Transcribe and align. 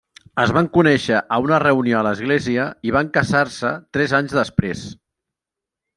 Es 0.43 0.51
van 0.53 0.69
conèixer 0.77 1.19
a 1.35 1.39
una 1.43 1.59
reunió 1.65 1.99
a 1.99 2.01
l'església 2.09 2.65
i 2.91 2.95
van 2.97 3.11
casar-se 3.19 3.75
tres 3.99 4.17
anys 4.21 4.35
després. 4.43 4.83